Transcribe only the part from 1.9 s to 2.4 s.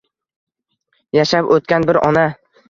bir ona.